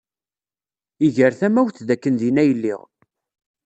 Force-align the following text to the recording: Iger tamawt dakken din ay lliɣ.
Iger 1.05 1.33
tamawt 1.39 1.77
dakken 1.87 2.15
din 2.19 2.41
ay 2.41 2.49
lliɣ. 2.57 2.81